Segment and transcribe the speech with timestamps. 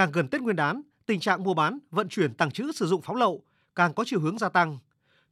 [0.00, 3.02] càng gần Tết Nguyên đán, tình trạng mua bán, vận chuyển, tàng trữ sử dụng
[3.02, 3.42] pháo lậu
[3.74, 4.78] càng có chiều hướng gia tăng.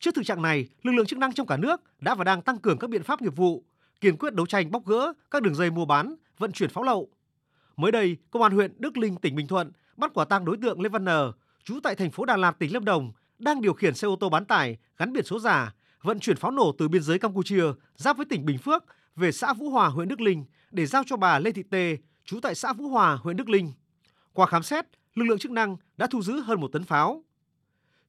[0.01, 2.59] Trước thực trạng này, lực lượng chức năng trong cả nước đã và đang tăng
[2.59, 3.65] cường các biện pháp nghiệp vụ,
[4.01, 7.09] kiên quyết đấu tranh bóc gỡ các đường dây mua bán, vận chuyển pháo lậu.
[7.77, 10.81] Mới đây, Công an huyện Đức Linh, tỉnh Bình Thuận bắt quả tang đối tượng
[10.81, 11.09] Lê Văn N,
[11.65, 14.29] trú tại thành phố Đà Lạt, tỉnh Lâm Đồng, đang điều khiển xe ô tô
[14.29, 17.65] bán tải gắn biển số giả, vận chuyển pháo nổ từ biên giới Campuchia
[17.97, 18.85] giáp với tỉnh Bình Phước
[19.17, 22.41] về xã Vũ Hòa, huyện Đức Linh để giao cho bà Lê Thị Tê, trú
[22.41, 23.73] tại xã Vũ Hòa, huyện Đức Linh.
[24.39, 27.25] Qua khám xét, lực lượng chức năng đã thu giữ hơn một tấn pháo.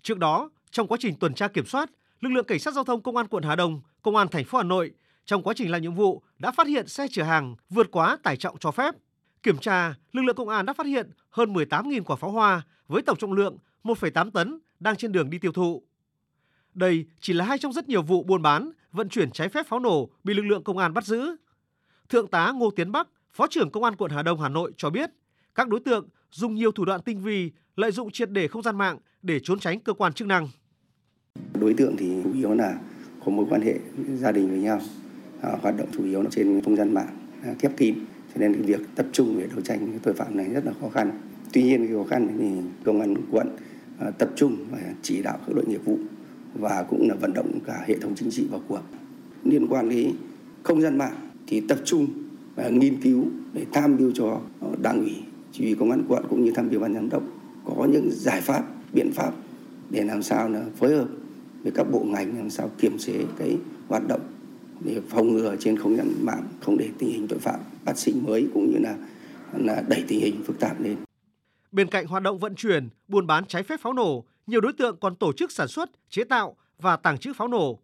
[0.02, 1.90] Trước đó, trong quá trình tuần tra kiểm soát,
[2.22, 4.58] lực lượng cảnh sát giao thông công an quận Hà Đông, công an thành phố
[4.58, 4.92] Hà Nội
[5.26, 8.38] trong quá trình làm nhiệm vụ đã phát hiện xe chở hàng vượt quá tải
[8.38, 8.96] trọng cho phép.
[9.44, 13.02] Kiểm tra, lực lượng công an đã phát hiện hơn 18.000 quả pháo hoa với
[13.02, 15.84] tổng trọng lượng 1,8 tấn đang trên đường đi tiêu thụ.
[16.74, 19.80] Đây chỉ là hai trong rất nhiều vụ buôn bán, vận chuyển trái phép pháo
[19.80, 21.36] nổ bị lực lượng công an bắt giữ.
[22.10, 24.90] Thượng tá Ngô Tiến Bắc, Phó trưởng Công an quận Hà Đông Hà Nội cho
[24.90, 25.10] biết,
[25.56, 28.78] các đối tượng dùng nhiều thủ đoạn tinh vi, lợi dụng triệt để không gian
[28.78, 30.48] mạng để trốn tránh cơ quan chức năng.
[31.60, 32.80] Đối tượng thì chủ yếu là
[33.26, 33.80] có mối quan hệ
[34.16, 34.82] gia đình với nhau,
[35.42, 37.08] à, hoạt động chủ yếu trên không gian mạng,
[37.44, 37.96] à, khép kín.
[38.34, 40.90] Cho nên cái việc tập trung để đấu tranh tội phạm này rất là khó
[40.90, 41.12] khăn.
[41.54, 42.46] Tuy nhiên cái khó khăn thì
[42.84, 43.48] công an quận
[44.00, 45.98] à, tập trung và chỉ đạo các đội nghiệp vụ
[46.54, 48.82] và cũng là vận động cả hệ thống chính trị vào cuộc.
[49.44, 50.12] Liên quan đến
[50.64, 51.14] không gian mạng
[51.48, 52.08] thì tập trung
[52.56, 54.42] và nghiên cứu để tham mưu cho
[54.82, 55.16] đảng ủy
[55.52, 57.24] chỉ huy công an quận cũng như tham mưu ban giám đốc
[57.66, 59.32] có những giải pháp biện pháp
[59.90, 61.08] để làm sao là phối hợp
[61.64, 64.22] với các bộ ngành làm sao kiềm chế cái hoạt động
[64.86, 68.24] để phòng ngừa trên không gian mạng không để tình hình tội phạm phát sinh
[68.24, 68.96] mới cũng như là
[69.58, 70.96] là đẩy tình hình phức tạp lên.
[71.72, 74.98] Bên cạnh hoạt động vận chuyển, buôn bán trái phép pháo nổ, nhiều đối tượng
[75.00, 77.80] còn tổ chức sản xuất, chế tạo và tàng trữ pháo nổ.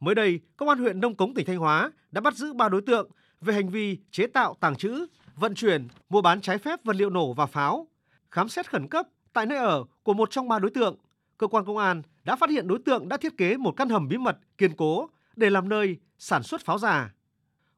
[0.00, 2.80] Mới đây, Công an huyện Nông Cống tỉnh Thanh Hóa đã bắt giữ 3 đối
[2.82, 5.06] tượng về hành vi chế tạo, tàng trữ,
[5.40, 7.86] vận chuyển, mua bán trái phép vật liệu nổ và pháo.
[8.30, 10.96] Khám xét khẩn cấp tại nơi ở của một trong ba đối tượng,
[11.38, 14.08] cơ quan công an đã phát hiện đối tượng đã thiết kế một căn hầm
[14.08, 17.14] bí mật kiên cố để làm nơi sản xuất pháo giả.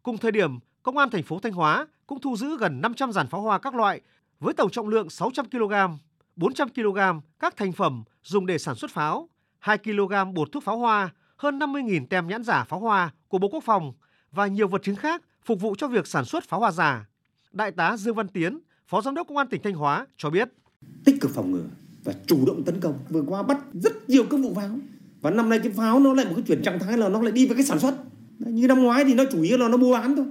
[0.03, 3.27] Cùng thời điểm, Công an thành phố Thanh Hóa cũng thu giữ gần 500 dàn
[3.27, 4.00] pháo hoa các loại
[4.41, 5.73] với tổng trọng lượng 600 kg,
[6.37, 6.99] 400 kg
[7.39, 11.59] các thành phẩm dùng để sản xuất pháo, 2 kg bột thuốc pháo hoa, hơn
[11.59, 13.93] 50.000 tem nhãn giả pháo hoa của Bộ Quốc phòng
[14.31, 17.06] và nhiều vật chứng khác phục vụ cho việc sản xuất pháo hoa giả.
[17.53, 18.59] Đại tá Dương Văn Tiến,
[18.89, 20.49] Phó Giám đốc Công an tỉnh Thanh Hóa cho biết.
[21.05, 21.65] Tích cực phòng ngừa
[22.05, 22.99] và chủ động tấn công.
[23.09, 24.79] Vừa qua bắt rất nhiều các vụ pháo.
[25.21, 27.33] Và năm nay cái pháo nó lại một cái chuyển trạng thái là nó lại
[27.33, 27.95] đi với cái sản xuất.
[28.39, 30.27] Như năm ngoái thì nó chủ yếu là nó mua bán thôi.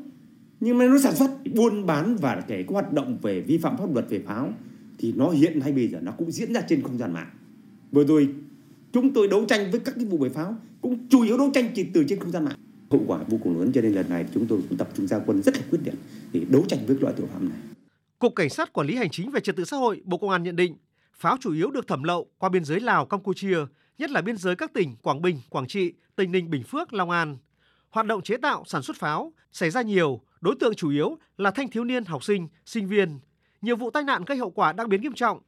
[0.59, 3.77] Nhưng mà nó sản xuất, buôn bán và kể có hoạt động về vi phạm
[3.77, 4.53] pháp luật về pháo
[4.97, 7.29] thì nó hiện hay bây giờ nó cũng diễn ra trên không gian mạng.
[7.91, 8.29] Vừa rồi
[8.91, 11.69] chúng tôi đấu tranh với các cái vụ về pháo cũng chủ yếu đấu tranh
[11.75, 12.57] chỉ từ trên không gian mạng
[12.91, 15.19] hậu quả vô cùng lớn cho nên lần này chúng tôi cũng tập trung ra
[15.25, 15.93] quân rất là quyết liệt
[16.33, 17.57] để đấu tranh với loại tội phạm này.
[18.19, 20.43] Cục Cảnh sát Quản lý Hành chính về Trật tự xã hội Bộ Công an
[20.43, 20.75] nhận định
[21.13, 23.57] pháo chủ yếu được thẩm lậu qua biên giới Lào, Campuchia,
[23.97, 27.09] nhất là biên giới các tỉnh Quảng Bình, Quảng Trị, Tây Ninh, Bình Phước, Long
[27.09, 27.37] An.
[27.89, 31.51] Hoạt động chế tạo, sản xuất pháo xảy ra nhiều, đối tượng chủ yếu là
[31.51, 33.19] thanh thiếu niên, học sinh, sinh viên.
[33.61, 35.39] Nhiều vụ tai nạn gây hậu quả đặc biệt nghiêm trọng.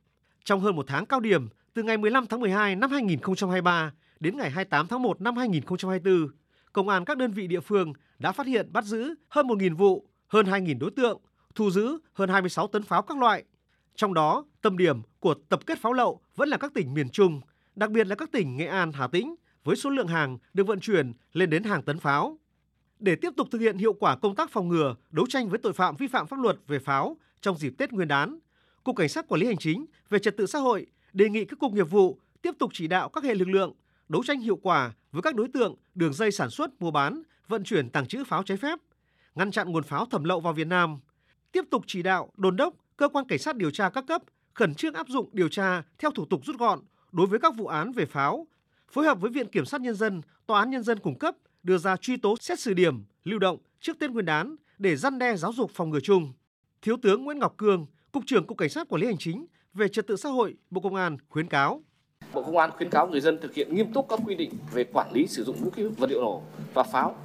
[0.44, 4.50] Trong hơn một tháng cao điểm, từ ngày 15 tháng 12 năm 2023 đến ngày
[4.50, 6.28] 28 tháng 1 năm 2024,
[6.74, 10.08] công an các đơn vị địa phương đã phát hiện bắt giữ hơn 1.000 vụ,
[10.28, 11.22] hơn 2.000 đối tượng,
[11.56, 13.44] thu giữ hơn 26 tấn pháo các loại.
[13.96, 17.42] Trong đó, tâm điểm của tập kết pháo lậu vẫn là các tỉnh miền Trung,
[17.76, 20.80] đặc biệt là các tỉnh Nghệ An, Hà Tĩnh, với số lượng hàng được vận
[20.80, 22.38] chuyển lên đến hàng tấn pháo.
[23.00, 25.74] Để tiếp tục thực hiện hiệu quả công tác phòng ngừa, đấu tranh với tội
[25.74, 28.40] phạm vi phạm pháp luật về pháo trong dịp Tết Nguyên đán,
[28.84, 31.60] Cục Cảnh sát Quản lý Hành chính về Trật tự xã hội đề nghị các
[31.60, 33.74] cục nghiệp vụ tiếp tục chỉ đạo các hệ lực lượng
[34.14, 37.64] đấu tranh hiệu quả với các đối tượng đường dây sản xuất, mua bán, vận
[37.64, 38.80] chuyển tàng trữ pháo trái phép,
[39.36, 41.00] ngăn chặn nguồn pháo thẩm lậu vào Việt Nam,
[41.52, 44.22] tiếp tục chỉ đạo, đôn đốc cơ quan cảnh sát điều tra các cấp
[44.54, 46.80] khẩn trương áp dụng điều tra theo thủ tục rút gọn
[47.12, 48.48] đối với các vụ án về pháo,
[48.92, 51.78] phối hợp với Viện Kiểm sát Nhân dân, Tòa án Nhân dân cung cấp đưa
[51.78, 55.36] ra truy tố xét xử điểm, lưu động trước Tết Nguyên đán để răn đe
[55.38, 56.34] giáo dục phòng ngừa chung.
[56.82, 59.88] Thiếu tướng Nguyễn Ngọc Cương, Cục trưởng Cục Cảnh sát Quản lý Hành chính về
[59.88, 61.84] Trật tự xã hội, Bộ Công an khuyến cáo
[62.34, 64.84] Bộ Công an khuyến cáo người dân thực hiện nghiêm túc các quy định về
[64.84, 66.42] quản lý sử dụng vũ khí vật liệu nổ
[66.74, 67.16] và pháo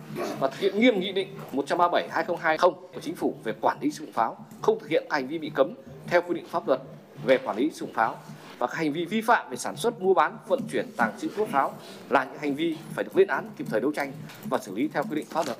[0.40, 4.12] và thực hiện nghiêm nghị định 137/2020 của Chính phủ về quản lý sử dụng
[4.12, 5.74] pháo, không thực hiện hành vi bị cấm
[6.06, 6.80] theo quy định pháp luật
[7.24, 8.16] về quản lý sử dụng pháo
[8.58, 11.28] và các hành vi vi phạm về sản xuất, mua bán, vận chuyển, tàng trữ
[11.36, 11.74] thuốc pháo
[12.10, 14.12] là những hành vi phải được lên án kịp thời đấu tranh
[14.44, 15.58] và xử lý theo quy định pháp luật.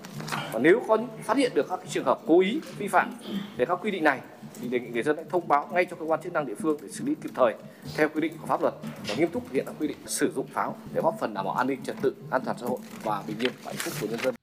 [0.53, 3.15] Và nếu có phát hiện được các trường hợp cố ý vi phạm
[3.57, 4.21] về các quy định này
[4.61, 6.55] thì đề nghị người dân hãy thông báo ngay cho cơ quan chức năng địa
[6.55, 7.55] phương để xử lý kịp thời
[7.97, 8.75] theo quy định của pháp luật
[9.09, 11.45] và nghiêm túc thực hiện các quy định sử dụng pháo để góp phần đảm
[11.45, 13.95] bảo an ninh trật tự, an toàn xã hội và bình yên và hạnh phúc
[14.01, 14.35] của nhân dân.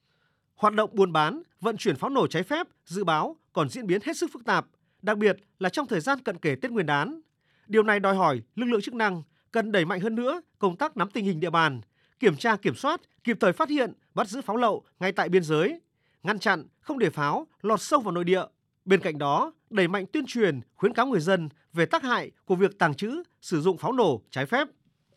[0.56, 4.02] Hoạt động buôn bán, vận chuyển pháo nổ trái phép dự báo còn diễn biến
[4.04, 4.66] hết sức phức tạp,
[5.02, 7.22] đặc biệt là trong thời gian cận kề Tết Nguyên đán.
[7.68, 10.98] Điều này đòi hỏi lực lượng chức năng cần đẩy mạnh hơn nữa công tác
[10.98, 11.82] nắm tình hình địa bàn,
[12.20, 15.44] kiểm tra kiểm soát, kịp thời phát hiện, bắt giữ pháo lậu ngay tại biên
[15.44, 15.82] giới,
[16.24, 18.44] ngăn chặn không để pháo lọt sâu vào nội địa.
[18.86, 22.56] Bên cạnh đó, đẩy mạnh tuyên truyền, khuyến cáo người dân về tác hại của
[22.56, 24.68] việc tàng trữ, sử dụng pháo nổ trái phép.